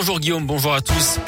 Bonjour 0.00 0.20
Guillaume, 0.20 0.46
bonjour 0.46 0.74
à 0.74 0.80
tous. 0.80 1.18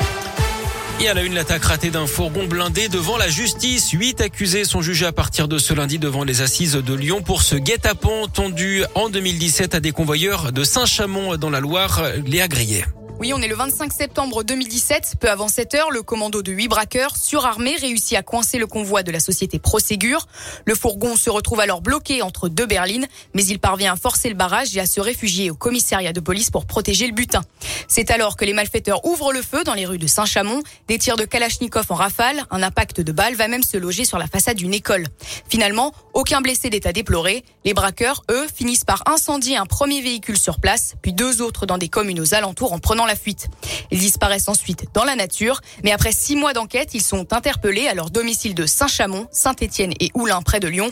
Et 1.01 1.09
à 1.09 1.15
la 1.15 1.25
une, 1.25 1.35
l'attaque 1.35 1.65
ratée 1.65 1.91
d'un 1.91 2.07
fourgon 2.07 2.47
blindé 2.47 2.89
devant 2.89 3.17
la 3.17 3.29
justice. 3.29 3.91
Huit 3.91 4.21
accusés 4.21 4.65
sont 4.65 4.81
jugés 4.81 5.07
à 5.07 5.13
partir 5.13 5.49
de 5.49 5.59
ce 5.59 5.75
lundi 5.75 5.99
devant 5.99 6.23
les 6.23 6.41
assises 6.41 6.75
de 6.75 6.95
Lyon 6.95 7.21
pour 7.21 7.43
ce 7.43 7.57
guet-apens 7.57 8.29
tendu 8.33 8.85
en 8.95 9.09
2017 9.09 9.75
à 9.75 9.81
des 9.81 9.91
convoyeurs 9.91 10.53
de 10.53 10.63
Saint-Chamond 10.63 11.37
dans 11.37 11.51
la 11.51 11.59
Loire, 11.59 12.01
Léa 12.25 12.47
Grillet. 12.47 12.85
Oui, 13.21 13.35
on 13.35 13.43
est 13.43 13.49
le 13.49 13.55
25 13.55 13.93
septembre 13.93 14.45
2017. 14.45 15.17
Peu 15.21 15.29
avant 15.29 15.49
7 15.49 15.75
heures, 15.75 15.91
le 15.91 16.03
commando 16.03 16.41
de 16.41 16.53
huit 16.53 16.69
braqueurs 16.69 17.19
surarmés 17.19 17.77
réussit 17.77 18.17
à 18.17 18.23
coincer 18.23 18.57
le 18.57 18.67
convoi 18.67 19.03
de 19.03 19.13
la 19.13 19.21
société 19.21 19.59
Proségur. 19.59 20.27
Le 20.65 20.75
fourgon 20.75 21.17
se 21.17 21.29
retrouve 21.29 21.61
alors 21.61 21.83
bloqué 21.83 22.23
entre 22.23 22.49
deux 22.49 22.65
berlines, 22.65 23.07
mais 23.35 23.45
il 23.45 23.59
parvient 23.59 23.93
à 23.93 23.97
forcer 23.97 24.31
le 24.31 24.37
barrage 24.37 24.75
et 24.75 24.81
à 24.81 24.87
se 24.87 25.03
réfugier 25.03 25.51
au 25.51 25.55
commissariat 25.55 26.15
de 26.15 26.21
police 26.21 26.49
pour 26.49 26.65
protéger 26.65 27.07
le 27.07 27.13
butin. 27.13 27.43
C'est 27.89 28.11
alors 28.11 28.37
que 28.37 28.47
les 28.47 28.55
malfaiteurs 28.55 29.05
ouvrent 29.05 29.35
le 29.35 29.43
feu 29.43 29.65
dans 29.65 29.75
les 29.75 29.85
rues 29.85 29.99
de 29.99 30.07
Saint-Chamond. 30.07 30.63
Des 30.89 30.97
tirs 30.97 31.19
de 31.19 31.27
Kalachnikov 31.27 31.85
en 31.91 31.97
rafale, 31.97 32.45
un 32.51 32.63
impact 32.63 33.03
de 33.03 33.13
balles 33.13 33.35
va 33.35 33.49
même 33.49 33.63
se 33.63 33.77
loger 33.77 34.07
sur 34.07 34.17
la 34.17 34.29
façade 34.29 34.57
d'une 34.57 34.73
école. 34.73 35.07
Finalement, 35.47 35.93
aucun 36.15 36.41
blessé 36.41 36.71
d'état 36.71 36.95
déploré. 36.95 37.45
Les 37.67 37.75
braqueurs, 37.75 38.23
eux, 38.31 38.47
finissent 38.55 38.85
par 38.85 39.03
incendier 39.05 39.59
un 39.59 39.67
premier 39.67 40.01
véhicule 40.01 40.39
sur 40.39 40.59
place, 40.59 40.95
puis 41.03 41.13
deux 41.13 41.43
autres 41.43 41.67
dans 41.67 41.77
des 41.77 41.91
communes 41.91 42.21
aux 42.21 42.33
alentours 42.33 42.73
en 42.73 42.79
prenant 42.79 43.10
fuite. 43.17 43.49
Ils 43.91 43.99
disparaissent 43.99 44.49
ensuite 44.49 44.87
dans 44.95 45.05
la 45.05 45.17
nature, 45.17 45.61
mais 45.85 45.93
après 45.93 46.13
six 46.13 46.37
mois 46.37 46.53
d'enquête, 46.53 46.91
ils 46.95 47.03
sont 47.03 47.33
interpellés 47.33 47.89
à 47.89 47.95
leur 47.95 48.11
domicile 48.11 48.55
de 48.55 48.67
Saint-Chamond, 48.67 49.27
Saint-Étienne 49.31 49.93
et 50.01 50.11
Oulin 50.15 50.43
près 50.43 50.61
de 50.61 50.69
Lyon. 50.69 50.91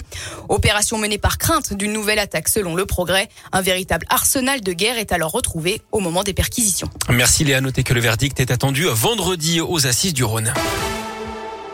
Opération 0.48 0.98
menée 0.98 1.18
par 1.18 1.38
crainte 1.38 1.72
d'une 1.72 1.92
nouvelle 1.92 2.18
attaque 2.18 2.48
selon 2.48 2.74
le 2.74 2.86
progrès. 2.86 3.28
Un 3.52 3.60
véritable 3.60 4.06
arsenal 4.08 4.60
de 4.60 4.72
guerre 4.72 4.98
est 4.98 5.12
alors 5.12 5.32
retrouvé 5.32 5.82
au 5.92 6.00
moment 6.00 6.22
des 6.22 6.34
perquisitions. 6.34 6.90
Merci 7.10 7.44
Léa. 7.44 7.60
Notez 7.60 7.82
que 7.82 7.94
le 7.94 8.00
verdict 8.00 8.40
est 8.40 8.50
attendu 8.50 8.86
vendredi 8.86 9.60
aux 9.60 9.86
assises 9.86 10.14
du 10.14 10.24
Rhône. 10.24 10.52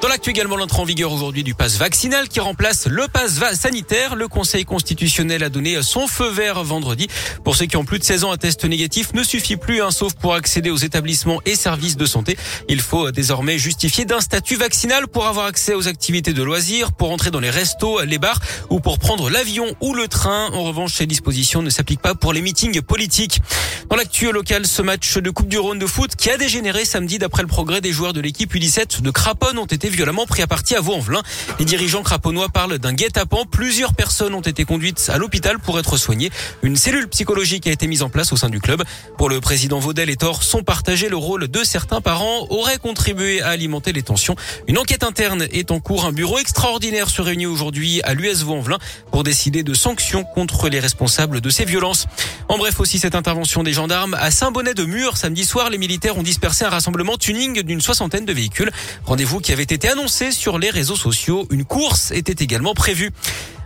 Dans 0.04 0.10
l'actu 0.10 0.28
également, 0.28 0.56
l'entrée 0.56 0.82
en 0.82 0.84
vigueur 0.84 1.12
aujourd'hui 1.12 1.44
du 1.44 1.54
pass 1.54 1.78
vaccinal 1.78 2.28
qui 2.28 2.38
remplace 2.38 2.86
le 2.86 3.08
pass 3.08 3.40
sanitaire. 3.58 4.16
Le 4.16 4.28
Conseil 4.28 4.66
constitutionnel 4.66 5.42
a 5.42 5.48
donné 5.48 5.82
son 5.82 6.06
feu 6.06 6.28
vert 6.28 6.62
vendredi. 6.62 7.08
Pour 7.42 7.56
ceux 7.56 7.64
qui 7.64 7.78
ont 7.78 7.86
plus 7.86 7.98
de 7.98 8.04
16 8.04 8.24
ans, 8.24 8.30
un 8.30 8.36
test 8.36 8.66
négatif 8.66 9.14
ne 9.14 9.22
suffit 9.22 9.56
plus, 9.56 9.80
hein, 9.80 9.90
sauf 9.90 10.12
pour 10.12 10.34
accéder 10.34 10.68
aux 10.68 10.76
établissements 10.76 11.40
et 11.46 11.56
services 11.56 11.96
de 11.96 12.04
santé. 12.04 12.36
Il 12.68 12.82
faut 12.82 13.12
désormais 13.12 13.56
justifier 13.56 14.04
d'un 14.04 14.20
statut 14.20 14.56
vaccinal 14.56 15.08
pour 15.08 15.26
avoir 15.26 15.46
accès 15.46 15.72
aux 15.72 15.88
activités 15.88 16.34
de 16.34 16.42
loisirs, 16.42 16.92
pour 16.92 17.10
entrer 17.10 17.30
dans 17.30 17.40
les 17.40 17.48
restos, 17.48 18.02
les 18.02 18.18
bars 18.18 18.40
ou 18.68 18.80
pour 18.80 18.98
prendre 18.98 19.30
l'avion 19.30 19.74
ou 19.80 19.94
le 19.94 20.06
train. 20.06 20.50
En 20.52 20.64
revanche, 20.64 20.92
ces 20.92 21.06
dispositions 21.06 21.62
ne 21.62 21.70
s'appliquent 21.70 22.02
pas 22.02 22.14
pour 22.14 22.34
les 22.34 22.42
meetings 22.42 22.82
politiques. 22.82 23.40
Dans 23.88 23.96
l'actu 23.96 24.30
local, 24.30 24.66
ce 24.66 24.82
match 24.82 25.16
de 25.16 25.30
Coupe 25.30 25.48
du 25.48 25.56
Rhône 25.56 25.78
de 25.78 25.86
foot 25.86 26.14
qui 26.14 26.28
a 26.28 26.36
dégénéré 26.36 26.84
samedi 26.84 27.18
d'après 27.18 27.40
le 27.40 27.48
progrès 27.48 27.80
des 27.80 27.92
joueurs 27.92 28.12
de 28.12 28.20
l'équipe 28.20 28.52
U17 28.52 29.00
de 29.00 29.10
Craponne 29.10 29.56
ont 29.56 29.64
été 29.64 29.93
violemment 29.94 30.26
pris 30.26 30.42
à 30.42 30.46
partie 30.46 30.74
à 30.74 30.80
Vaux-en-Velin. 30.80 31.22
Les 31.58 31.64
dirigeants 31.64 32.02
craponnois 32.02 32.48
parlent 32.48 32.78
d'un 32.78 32.92
guet-apens. 32.92 33.44
Plusieurs 33.50 33.94
personnes 33.94 34.34
ont 34.34 34.40
été 34.40 34.64
conduites 34.64 35.10
à 35.12 35.18
l'hôpital 35.18 35.58
pour 35.58 35.78
être 35.78 35.96
soignées. 35.96 36.30
Une 36.62 36.76
cellule 36.76 37.08
psychologique 37.08 37.66
a 37.66 37.70
été 37.70 37.86
mise 37.86 38.02
en 38.02 38.10
place 38.10 38.32
au 38.32 38.36
sein 38.36 38.50
du 38.50 38.60
club. 38.60 38.82
Pour 39.16 39.28
le 39.28 39.40
président 39.40 39.78
Vaudel 39.78 40.10
et 40.10 40.16
Thor 40.16 40.42
sont 40.42 40.62
partagés. 40.62 41.08
Le 41.08 41.16
rôle 41.16 41.48
de 41.48 41.64
certains 41.64 42.00
parents 42.00 42.46
aurait 42.50 42.78
contribué 42.78 43.40
à 43.40 43.48
alimenter 43.48 43.92
les 43.92 44.02
tensions. 44.02 44.36
Une 44.66 44.78
enquête 44.78 45.04
interne 45.04 45.46
est 45.52 45.70
en 45.70 45.80
cours. 45.80 46.04
Un 46.04 46.12
bureau 46.12 46.38
extraordinaire 46.38 47.08
se 47.08 47.22
réunit 47.22 47.46
aujourd'hui 47.46 48.02
à 48.02 48.14
l'US 48.14 48.42
Vaux-en-Velin 48.42 48.78
pour 49.10 49.24
décider 49.24 49.62
de 49.62 49.74
sanctions 49.74 50.24
contre 50.24 50.68
les 50.68 50.80
responsables 50.80 51.40
de 51.40 51.50
ces 51.50 51.64
violences. 51.64 52.06
En 52.48 52.58
bref, 52.58 52.80
aussi 52.80 52.98
cette 52.98 53.14
intervention 53.14 53.62
des 53.62 53.72
gendarmes 53.72 54.14
à 54.14 54.30
Saint-Bonnet 54.30 54.74
de 54.74 54.84
Mur. 54.84 55.16
Samedi 55.16 55.44
soir, 55.44 55.70
les 55.70 55.78
militaires 55.78 56.18
ont 56.18 56.22
dispersé 56.22 56.64
un 56.64 56.70
rassemblement 56.70 57.16
tuning 57.16 57.62
d'une 57.62 57.80
soixantaine 57.80 58.24
de 58.24 58.32
véhicules. 58.32 58.70
Rendez-vous 59.04 59.40
qui 59.40 59.52
avait 59.52 59.62
été 59.62 59.83
annoncé 59.88 60.30
sur 60.30 60.58
les 60.58 60.70
réseaux 60.70 60.96
sociaux. 60.96 61.46
Une 61.50 61.64
course 61.64 62.10
était 62.10 62.42
également 62.42 62.74
prévue. 62.74 63.10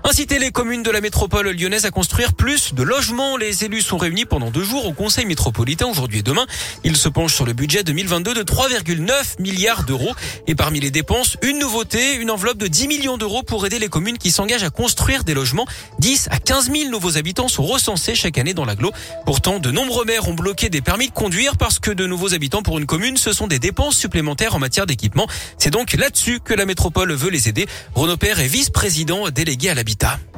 Inciter 0.04 0.38
les 0.38 0.52
communes 0.52 0.84
de 0.84 0.90
la 0.90 1.00
métropole 1.00 1.50
lyonnaise 1.50 1.84
à 1.84 1.90
construire 1.90 2.32
plus 2.32 2.72
de 2.72 2.82
logements. 2.82 3.36
Les 3.36 3.64
élus 3.64 3.82
sont 3.82 3.98
réunis 3.98 4.24
pendant 4.24 4.50
deux 4.50 4.62
jours 4.62 4.86
au 4.86 4.92
Conseil 4.92 5.26
métropolitain 5.26 5.86
aujourd'hui 5.86 6.20
et 6.20 6.22
demain. 6.22 6.46
Ils 6.84 6.96
se 6.96 7.08
penchent 7.08 7.34
sur 7.34 7.44
le 7.44 7.52
budget 7.52 7.82
2022 7.82 8.32
de 8.32 8.42
3,9 8.42 9.40
milliards 9.42 9.82
d'euros. 9.82 10.14
Et 10.46 10.54
parmi 10.54 10.78
les 10.78 10.92
dépenses, 10.92 11.36
une 11.42 11.58
nouveauté, 11.58 12.14
une 12.14 12.30
enveloppe 12.30 12.58
de 12.58 12.68
10 12.68 12.86
millions 12.86 13.18
d'euros 13.18 13.42
pour 13.42 13.66
aider 13.66 13.80
les 13.80 13.88
communes 13.88 14.18
qui 14.18 14.30
s'engagent 14.30 14.62
à 14.62 14.70
construire 14.70 15.24
des 15.24 15.34
logements. 15.34 15.66
10 15.98 16.28
à 16.30 16.38
15 16.38 16.70
000 16.70 16.90
nouveaux 16.90 17.18
habitants 17.18 17.48
sont 17.48 17.64
recensés 17.64 18.14
chaque 18.14 18.38
année 18.38 18.54
dans 18.54 18.64
l'agglo. 18.64 18.92
Pourtant, 19.26 19.58
de 19.58 19.70
nombreux 19.70 20.04
maires 20.04 20.28
ont 20.28 20.34
bloqué 20.34 20.70
des 20.70 20.80
permis 20.80 21.08
de 21.08 21.12
conduire 21.12 21.56
parce 21.56 21.80
que 21.80 21.90
de 21.90 22.06
nouveaux 22.06 22.34
habitants 22.34 22.62
pour 22.62 22.78
une 22.78 22.86
commune, 22.86 23.16
ce 23.16 23.32
sont 23.32 23.48
des 23.48 23.58
dépenses 23.58 23.96
supplémentaires 23.96 24.54
en 24.54 24.60
matière 24.60 24.86
d'équipement. 24.86 25.26
C'est 25.58 25.70
donc 25.70 25.92
là-dessus 25.92 26.38
que 26.40 26.54
la 26.54 26.66
métropole 26.66 27.12
veut 27.12 27.30
les 27.30 27.48
aider. 27.48 27.66
Renaud 27.94 28.16
Père 28.16 28.38
est 28.38 28.46
vice-président 28.46 29.28
délégué 29.30 29.70
à 29.70 29.74
la 29.74 29.84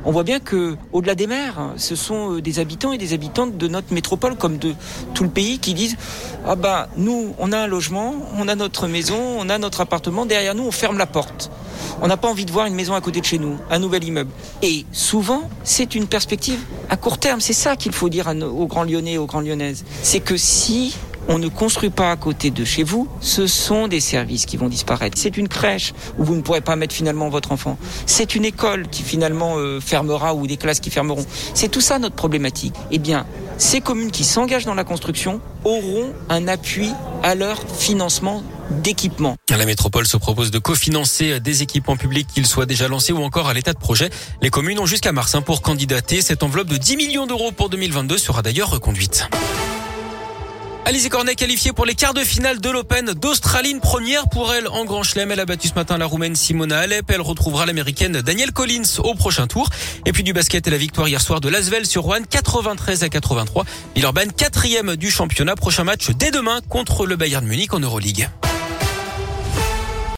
on 0.04 0.12
voit 0.12 0.22
bien 0.22 0.40
que, 0.40 0.76
au-delà 0.92 1.14
des 1.14 1.26
maires, 1.26 1.72
ce 1.76 1.94
sont 1.94 2.36
euh, 2.36 2.42
des 2.42 2.58
habitants 2.58 2.92
et 2.92 2.98
des 2.98 3.12
habitantes 3.12 3.58
de 3.58 3.68
notre 3.68 3.92
métropole, 3.92 4.36
comme 4.36 4.58
de 4.58 4.74
tout 5.14 5.24
le 5.24 5.30
pays, 5.30 5.58
qui 5.58 5.74
disent 5.74 5.96
ah 6.46 6.56
bah 6.56 6.88
nous, 6.96 7.34
on 7.38 7.52
a 7.52 7.58
un 7.58 7.66
logement, 7.66 8.14
on 8.38 8.48
a 8.48 8.54
notre 8.54 8.86
maison, 8.86 9.18
on 9.18 9.48
a 9.48 9.58
notre 9.58 9.82
appartement, 9.82 10.24
derrière 10.24 10.54
nous, 10.54 10.64
on 10.64 10.70
ferme 10.70 10.98
la 10.98 11.06
porte. 11.06 11.50
On 12.02 12.06
n'a 12.06 12.16
pas 12.16 12.28
envie 12.28 12.46
de 12.46 12.52
voir 12.52 12.66
une 12.66 12.74
maison 12.74 12.94
à 12.94 13.00
côté 13.00 13.20
de 13.20 13.26
chez 13.26 13.38
nous, 13.38 13.58
un 13.70 13.78
nouvel 13.78 14.04
immeuble. 14.04 14.30
Et 14.62 14.86
souvent, 14.92 15.50
c'est 15.64 15.94
une 15.94 16.06
perspective 16.06 16.60
à 16.88 16.96
court 16.96 17.18
terme. 17.18 17.40
C'est 17.40 17.52
ça 17.52 17.76
qu'il 17.76 17.92
faut 17.92 18.08
dire 18.08 18.28
aux 18.28 18.66
grands 18.66 18.84
Lyonnais, 18.84 19.18
aux 19.18 19.26
grandes 19.26 19.46
Lyonnaises. 19.46 19.84
C'est 20.02 20.20
que 20.20 20.36
si 20.36 20.96
on 21.30 21.38
ne 21.38 21.48
construit 21.48 21.90
pas 21.90 22.10
à 22.10 22.16
côté 22.16 22.50
de 22.50 22.64
chez 22.64 22.82
vous, 22.82 23.08
ce 23.20 23.46
sont 23.46 23.86
des 23.86 24.00
services 24.00 24.46
qui 24.46 24.56
vont 24.56 24.68
disparaître. 24.68 25.16
C'est 25.16 25.36
une 25.36 25.46
crèche 25.46 25.94
où 26.18 26.24
vous 26.24 26.34
ne 26.34 26.40
pourrez 26.42 26.60
pas 26.60 26.74
mettre 26.74 26.92
finalement 26.92 27.28
votre 27.28 27.52
enfant. 27.52 27.78
C'est 28.04 28.34
une 28.34 28.44
école 28.44 28.88
qui 28.88 29.04
finalement 29.04 29.56
euh, 29.56 29.80
fermera 29.80 30.34
ou 30.34 30.48
des 30.48 30.56
classes 30.56 30.80
qui 30.80 30.90
fermeront. 30.90 31.24
C'est 31.54 31.68
tout 31.68 31.80
ça 31.80 32.00
notre 32.00 32.16
problématique. 32.16 32.74
Eh 32.90 32.98
bien, 32.98 33.26
ces 33.58 33.80
communes 33.80 34.10
qui 34.10 34.24
s'engagent 34.24 34.64
dans 34.64 34.74
la 34.74 34.82
construction 34.82 35.40
auront 35.62 36.12
un 36.28 36.48
appui 36.48 36.90
à 37.22 37.36
leur 37.36 37.62
financement 37.78 38.42
d'équipement. 38.82 39.36
La 39.50 39.66
métropole 39.66 40.08
se 40.08 40.16
propose 40.16 40.50
de 40.50 40.58
cofinancer 40.58 41.38
des 41.38 41.62
équipements 41.62 41.96
publics 41.96 42.26
qu'ils 42.26 42.46
soient 42.46 42.66
déjà 42.66 42.88
lancés 42.88 43.12
ou 43.12 43.22
encore 43.22 43.48
à 43.48 43.54
l'état 43.54 43.72
de 43.72 43.78
projet. 43.78 44.10
Les 44.42 44.50
communes 44.50 44.80
ont 44.80 44.86
jusqu'à 44.86 45.12
mars 45.12 45.36
hein, 45.36 45.42
pour 45.42 45.62
candidater. 45.62 46.22
Cette 46.22 46.42
enveloppe 46.42 46.68
de 46.68 46.76
10 46.76 46.96
millions 46.96 47.26
d'euros 47.28 47.52
pour 47.52 47.68
2022 47.68 48.18
sera 48.18 48.42
d'ailleurs 48.42 48.70
reconduite. 48.70 49.28
Alizé 50.90 51.08
Cornet 51.08 51.36
qualifiée 51.36 51.72
pour 51.72 51.86
les 51.86 51.94
quarts 51.94 52.14
de 52.14 52.24
finale 52.24 52.60
de 52.60 52.68
l'Open 52.68 53.12
d'Australie. 53.12 53.76
première 53.80 54.28
pour 54.28 54.52
elle 54.52 54.66
en 54.66 54.84
Grand 54.84 55.04
Chelem. 55.04 55.30
Elle 55.30 55.38
a 55.38 55.46
battu 55.46 55.68
ce 55.68 55.74
matin 55.74 55.96
la 55.98 56.06
Roumaine 56.06 56.34
Simona 56.34 56.80
Alep. 56.80 57.08
Elle 57.12 57.20
retrouvera 57.20 57.64
l'Américaine 57.64 58.22
Danielle 58.22 58.50
Collins 58.50 58.98
au 58.98 59.14
prochain 59.14 59.46
tour. 59.46 59.70
Et 60.04 60.10
puis 60.10 60.24
du 60.24 60.32
basket 60.32 60.66
et 60.66 60.70
la 60.70 60.78
victoire 60.78 61.06
hier 61.06 61.22
soir 61.22 61.40
de 61.40 61.48
Lasvel 61.48 61.86
sur 61.86 62.02
Rouen 62.02 62.24
93 62.28 63.04
à 63.04 63.08
83. 63.08 63.66
Villeurbanne 63.94 64.32
quatrième 64.32 64.96
du 64.96 65.12
championnat. 65.12 65.54
Prochain 65.54 65.84
match 65.84 66.10
dès 66.10 66.32
demain 66.32 66.58
contre 66.68 67.06
le 67.06 67.14
Bayern 67.14 67.46
Munich 67.46 67.72
en 67.72 67.78
Euroleague. 67.78 68.28